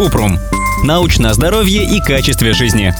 [0.00, 0.38] Купрум.
[0.82, 2.94] Научное здоровье и качестве жизни.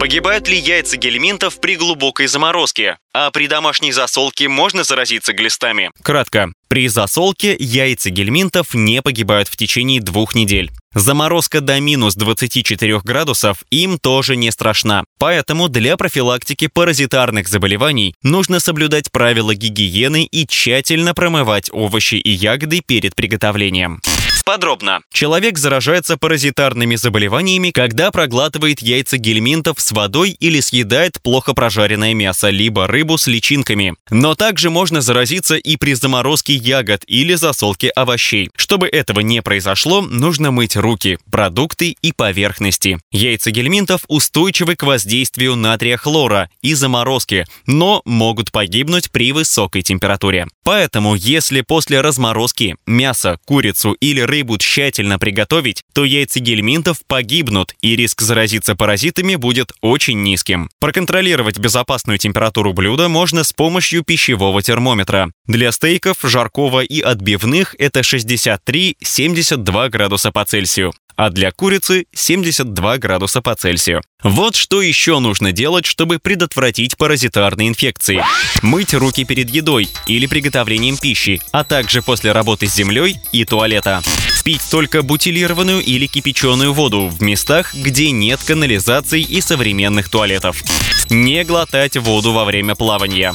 [0.00, 2.98] Погибают ли яйца гельминтов при глубокой заморозке?
[3.14, 5.92] А при домашней засолке можно заразиться глистами?
[6.02, 6.52] Кратко.
[6.66, 10.72] При засолке яйца гельминтов не погибают в течение двух недель.
[10.94, 15.04] Заморозка до минус 24 градусов им тоже не страшна.
[15.20, 22.82] Поэтому для профилактики паразитарных заболеваний нужно соблюдать правила гигиены и тщательно промывать овощи и ягоды
[22.84, 24.00] перед приготовлением.
[24.48, 25.00] Подробно.
[25.12, 32.48] Человек заражается паразитарными заболеваниями, когда проглатывает яйца гельминтов с водой или съедает плохо прожаренное мясо,
[32.48, 33.92] либо рыбу с личинками.
[34.08, 38.48] Но также можно заразиться и при заморозке ягод или засолке овощей.
[38.56, 43.00] Чтобы этого не произошло, нужно мыть руки, продукты и поверхности.
[43.12, 50.46] Яйца гельминтов устойчивы к воздействию натрия хлора и заморозки, но могут погибнуть при высокой температуре.
[50.64, 57.74] Поэтому, если после разморозки мясо, курицу или рыбу рыбу тщательно приготовить, то яйца гельминтов погибнут,
[57.80, 60.70] и риск заразиться паразитами будет очень низким.
[60.78, 65.32] Проконтролировать безопасную температуру блюда можно с помощью пищевого термометра.
[65.46, 73.42] Для стейков, жаркого и отбивных это 63-72 градуса по Цельсию а для курицы 72 градуса
[73.42, 74.02] по Цельсию.
[74.22, 78.22] Вот что еще нужно делать, чтобы предотвратить паразитарные инфекции.
[78.62, 84.00] Мыть руки перед едой или приготовлением пищи, а также после работы с землей и туалета.
[84.48, 90.62] Пить только бутилированную или кипяченую воду в местах, где нет канализации и современных туалетов.
[91.10, 93.34] Не глотать воду во время плавания.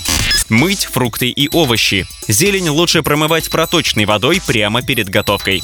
[0.50, 2.08] Мыть фрукты и овощи.
[2.28, 5.62] Зелень лучше промывать проточной водой прямо перед готовкой.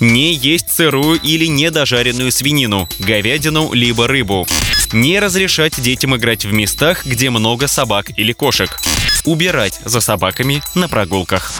[0.00, 4.46] Не есть сырую или недожаренную свинину, говядину либо рыбу.
[4.92, 8.78] Не разрешать детям играть в местах, где много собак или кошек.
[9.24, 11.54] Убирать за собаками на прогулках.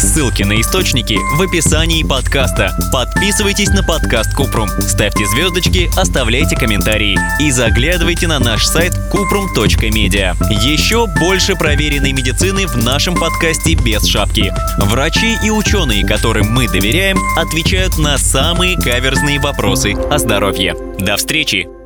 [0.00, 2.74] Ссылки на источники в описании подкаста.
[2.90, 10.34] Подписывайтесь на подкаст Купрум, ставьте звездочки, оставляйте комментарии и заглядывайте на наш сайт kuprum.media.
[10.64, 14.54] Еще больше проверенной медицины в нашем подкасте без шапки.
[14.78, 20.76] Врачи и ученые, которым мы доверяем, отвечают на самые каверзные вопросы о здоровье.
[20.98, 21.79] До встречи!